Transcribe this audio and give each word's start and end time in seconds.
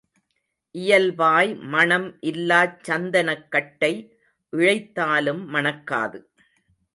இயல்பாய் 0.75 1.55
மணம் 1.73 2.07
இல்லாச் 2.21 2.79
சந்தனக் 2.83 3.51
கட்டை 3.51 3.93
இழைத்தாலும் 4.53 5.43
மணக்காது. 5.53 6.19